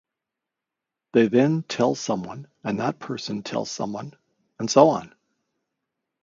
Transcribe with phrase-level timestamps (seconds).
[1.13, 4.15] They then tell someone and that person tells someone
[4.57, 5.13] and so on.